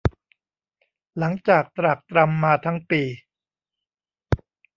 [1.19, 3.01] หลังจากตรากตรำมาทั้งปี